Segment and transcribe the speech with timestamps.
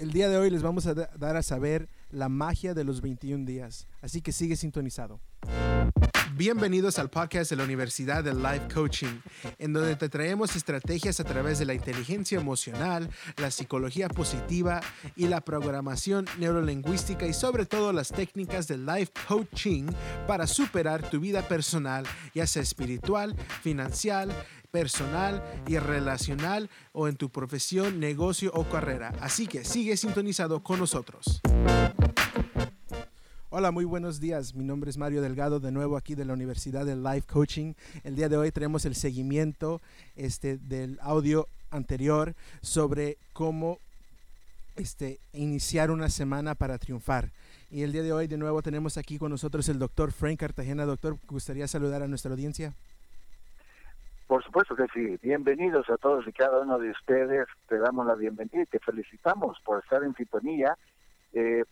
[0.00, 3.44] El día de hoy les vamos a dar a saber la magia de los 21
[3.44, 5.20] días, así que sigue sintonizado.
[6.36, 9.20] Bienvenidos al podcast de la Universidad de Life Coaching,
[9.58, 14.80] en donde te traemos estrategias a través de la inteligencia emocional, la psicología positiva
[15.16, 19.84] y la programación neurolingüística y sobre todo las técnicas de life coaching
[20.26, 24.34] para superar tu vida personal, ya sea espiritual, financiera,
[24.70, 29.12] personal y relacional o en tu profesión, negocio o carrera.
[29.20, 31.40] Así que sigue sintonizado con nosotros.
[33.52, 34.54] Hola, muy buenos días.
[34.54, 37.74] Mi nombre es Mario Delgado, de nuevo aquí de la Universidad de Life Coaching.
[38.04, 39.80] El día de hoy tenemos el seguimiento
[40.14, 43.78] este, del audio anterior sobre cómo
[44.76, 47.32] este, iniciar una semana para triunfar.
[47.72, 50.84] Y el día de hoy de nuevo tenemos aquí con nosotros el doctor Frank Cartagena.
[50.84, 52.72] Doctor, ¿gustaría saludar a nuestra audiencia?
[54.30, 55.18] Por supuesto que sí.
[55.20, 57.48] Bienvenidos a todos y cada uno de ustedes.
[57.66, 60.78] Te damos la bienvenida y te felicitamos por estar en sintonía.
[61.32, 61.64] Eh,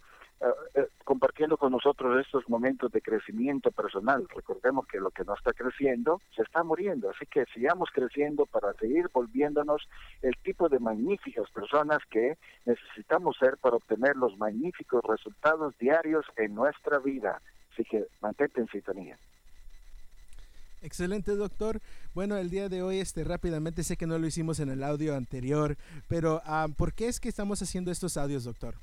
[0.75, 4.27] eh, compartiendo con nosotros estos momentos de crecimiento personal.
[4.35, 8.73] Recordemos que lo que no está creciendo se está muriendo, así que sigamos creciendo para
[8.73, 9.89] seguir volviéndonos
[10.23, 16.57] el tipo de magníficas personas que necesitamos ser para obtener los magníficos resultados diarios en
[16.57, 17.41] nuestra vida.
[17.73, 19.17] Así que mantente en sintonía.
[20.83, 21.81] Excelente, doctor.
[22.15, 25.17] Bueno, el día de hoy, este, rápidamente, sé que no lo hicimos en el audio
[25.17, 25.77] anterior,
[26.09, 28.75] pero ah, ¿por qué es que estamos haciendo estos audios, doctor?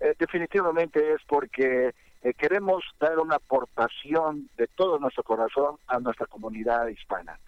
[0.00, 6.26] Eh, definitivamente es porque eh, queremos dar una aportación de todo nuestro corazón a nuestra
[6.26, 7.38] comunidad hispana.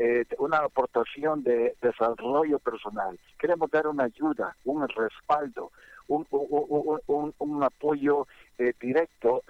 [0.00, 3.18] Eh, una aportación de desarrollo personal.
[3.36, 5.72] Queremos dar una ayuda, un respaldo,
[6.06, 8.26] un, un, apoyo
[8.80, 9.42] directo,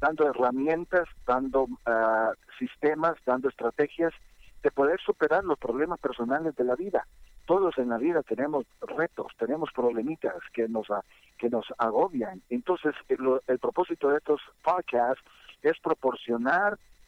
[0.00, 4.12] dando herramientas, dando ah, sistemas, dando estrategias
[4.62, 7.06] de poder superar los problemas personales de la vida
[7.48, 10.86] todos en la vida tenemos retos, tenemos problemitas que nos,
[11.38, 12.42] que nos agobian.
[12.50, 15.24] Entonces, el, propósito de estos podcasts
[15.62, 16.78] es proporcionar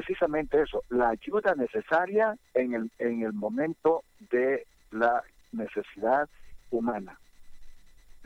[0.00, 5.22] precisamente eso, la ayuda necesaria en el, en el momento de la
[5.52, 6.28] necesidad
[6.70, 7.18] humana.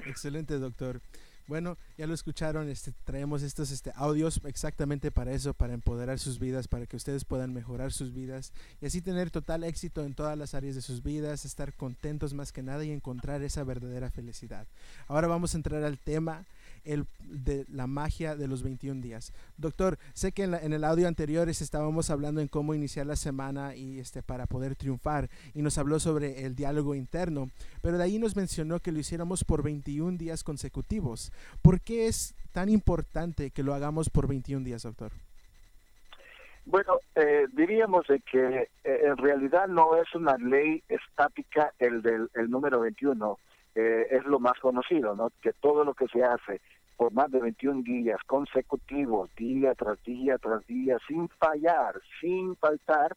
[0.06, 1.00] Excelente, doctor.
[1.46, 6.38] Bueno, ya lo escucharon, este, traemos estos este, audios exactamente para eso, para empoderar sus
[6.38, 10.38] vidas, para que ustedes puedan mejorar sus vidas y así tener total éxito en todas
[10.38, 14.66] las áreas de sus vidas, estar contentos más que nada y encontrar esa verdadera felicidad.
[15.06, 16.46] Ahora vamos a entrar al tema
[16.84, 19.32] el, de la magia de los 21 días.
[19.56, 23.98] Doctor, sé que en, el audio anterior estábamos hablando en cómo iniciar la semana y
[23.98, 27.50] este, para poder triunfar y nos habló sobre el diálogo interno,
[27.82, 31.32] pero de ahí nos mencionó que lo hiciéramos por 21 días consecutivos.
[31.62, 35.12] ¿Por qué es tan importante que lo hagamos por 21 días, doctor?
[36.66, 42.30] Bueno, eh, diríamos de que eh, en realidad no es una ley estática el del
[42.34, 43.38] el número 21,
[43.74, 45.30] eh, es lo más conocido, ¿no?
[45.42, 46.60] Que todo lo que se hace
[46.96, 53.16] por más de 21 días consecutivos, día tras día tras día, sin fallar, sin faltar,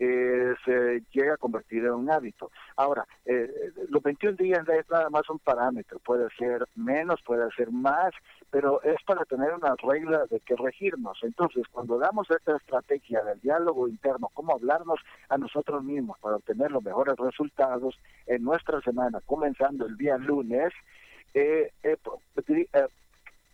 [0.00, 2.50] eh, se llega a convertir en un hábito.
[2.76, 3.50] Ahora, eh,
[3.88, 8.12] los 21 días es nada más un parámetro, puede ser menos, puede ser más,
[8.50, 11.18] pero es para tener una regla de que regirnos.
[11.22, 16.70] Entonces, cuando damos esta estrategia del diálogo interno, cómo hablarnos a nosotros mismos para obtener
[16.70, 20.72] los mejores resultados en nuestra semana, comenzando el día lunes,
[21.34, 21.96] eh, eh,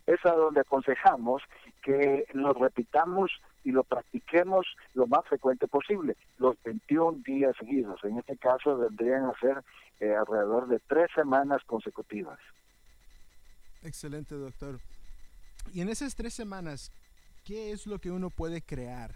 [0.07, 1.41] es a donde aconsejamos
[1.81, 3.31] que lo repitamos
[3.63, 8.03] y lo practiquemos lo más frecuente posible, los 21 días seguidos.
[8.03, 9.63] En este caso vendrían a ser
[9.99, 12.39] eh, alrededor de tres semanas consecutivas.
[13.83, 14.79] Excelente, doctor.
[15.73, 16.91] Y en esas tres semanas,
[17.43, 19.11] ¿qué es lo que uno puede crear?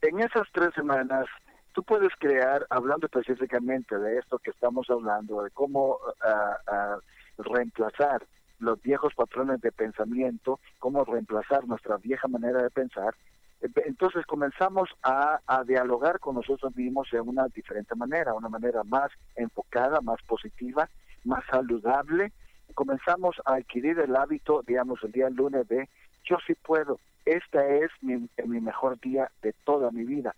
[0.00, 1.26] En esas tres semanas,
[1.74, 6.98] tú puedes crear, hablando específicamente de esto que estamos hablando, de cómo ah,
[7.38, 8.26] reemplazar
[8.62, 13.14] los viejos patrones de pensamiento, cómo reemplazar nuestra vieja manera de pensar.
[13.60, 20.00] Entonces comenzamos a, dialogar con nosotros mismos de una diferente manera, una manera más enfocada,
[20.00, 20.88] más positiva,
[21.24, 22.32] más saludable.
[22.74, 25.88] Comenzamos a adquirir el hábito, digamos, el día lunes de
[26.24, 30.34] yo sí puedo, este es mi, mi mejor día de toda mi vida.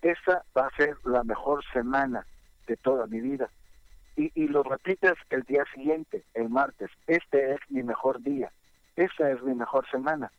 [0.00, 2.26] Esta va a ser la mejor semana
[2.66, 3.50] de toda mi vida
[4.16, 6.90] y, y lo repites el día siguiente, el martes.
[7.06, 8.52] Este es mi mejor día.
[8.96, 10.30] Esta es mi mejor semana.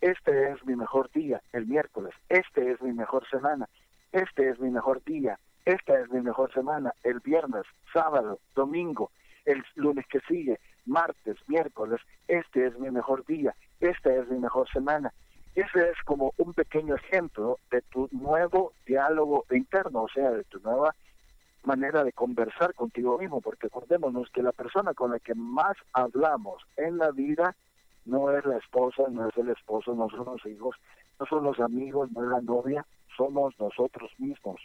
[0.00, 2.14] Este es mi mejor día, el miércoles.
[2.28, 3.68] Este es mi mejor semana.
[4.12, 5.38] Este es mi mejor día.
[5.64, 9.10] Esta es mi mejor semana, el viernes, sábado, domingo,
[9.44, 12.00] el lunes que sigue, martes, miércoles.
[12.26, 13.54] Este es mi mejor día.
[13.78, 15.12] Esta es mi mejor semana.
[15.54, 20.58] Ese es como un pequeño ejemplo de tu nuevo diálogo interno, o sea, de tu
[20.60, 20.94] nueva
[21.64, 26.62] manera de conversar contigo mismo, porque acordémonos que la persona con la que más hablamos
[26.76, 27.54] en la vida
[28.04, 30.76] no es la esposa, no es el esposo, no son los hijos,
[31.20, 34.60] no son los amigos, no es la novia, somos nosotros mismos.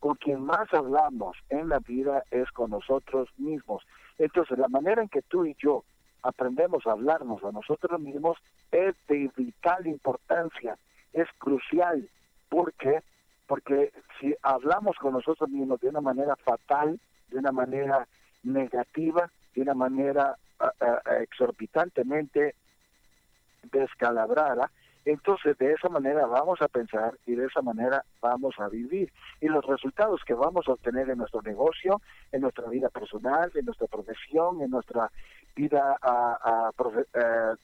[0.00, 3.84] Con quien más hablamos en la vida es con nosotros mismos.
[4.18, 5.84] Entonces, la manera en que tú y yo
[6.22, 8.36] aprendemos a hablarnos a nosotros mismos
[8.72, 10.76] es de vital importancia,
[11.12, 12.08] es crucial.
[12.48, 13.02] ¿Por qué?
[13.46, 16.98] Porque si hablamos con nosotros mismos de una manera fatal,
[17.28, 18.06] de una manera
[18.42, 20.36] negativa, de una manera
[21.20, 22.54] exorbitantemente
[23.70, 24.70] descalabrada,
[25.04, 29.12] entonces de esa manera vamos a pensar y de esa manera vamos a vivir.
[29.40, 32.00] Y los resultados que vamos a obtener en nuestro negocio,
[32.30, 35.10] en nuestra vida personal, en nuestra profesión, en nuestra
[35.56, 36.70] vida a,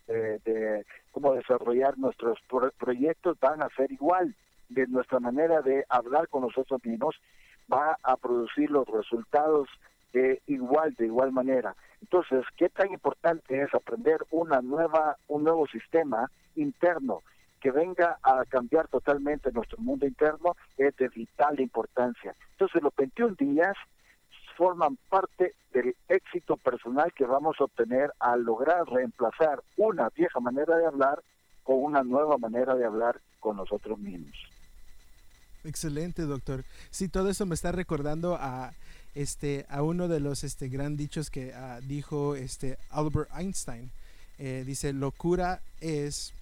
[0.08, 2.38] eh, de, cómo desarrollar nuestros
[2.76, 4.34] proyectos van a ser igual.
[4.68, 7.16] De nuestra manera de hablar con nosotros mismos
[7.72, 9.68] va a producir los resultados
[10.12, 11.74] de igual, de igual manera.
[12.00, 17.22] Entonces, ¿qué tan importante es aprender una nueva, un nuevo sistema interno
[17.60, 20.56] que venga a cambiar totalmente nuestro mundo interno?
[20.76, 22.34] Es de vital importancia.
[22.52, 23.76] Entonces, los 21 días
[24.56, 30.76] forman parte del éxito personal que vamos a obtener al lograr reemplazar una vieja manera
[30.76, 31.22] de hablar
[31.62, 34.57] con una nueva manera de hablar con nosotros mismos.
[35.68, 36.64] Excelente, doctor.
[36.90, 38.72] Sí, todo eso me está recordando a
[39.14, 43.90] este a uno de los este gran dichos que ah, dijo este Albert Einstein.
[44.38, 46.32] Eh, dice, locura es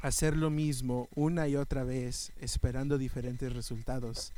[0.00, 4.32] hacer lo mismo una y otra vez esperando diferentes resultados.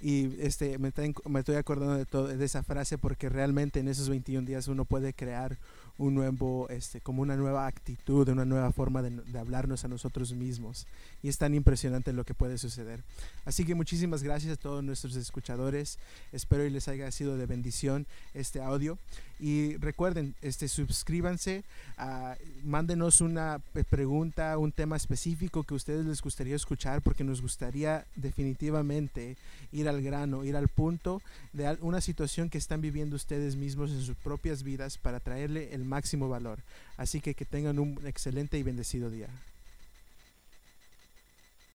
[0.00, 0.92] Y este, me,
[1.28, 4.84] me estoy acordando de, todo, de esa frase porque realmente en esos 21 días uno
[4.84, 5.58] puede crear
[6.00, 10.86] un nuevo, este, como una nueva actitud, una nueva forma de, hablarnos a nosotros mismos.
[11.22, 13.02] Y es tan impresionante lo que puede suceder.
[13.44, 15.98] Así que muchísimas gracias a todos nuestros escuchadores.
[16.32, 18.98] Espero y les haya sido de bendición este audio.
[19.38, 21.64] Y recuerden, este, suscríbanse,
[21.98, 27.40] uh, mándenos una pregunta, un tema específico que a ustedes les gustaría escuchar, porque nos
[27.40, 29.36] gustaría definitivamente
[29.72, 31.22] ir al grano, ir al punto
[31.54, 35.84] de una situación que están viviendo ustedes mismos en sus propias vidas para traerle el
[35.90, 36.60] máximo valor.
[36.96, 39.28] Así que que tengan un excelente y bendecido día.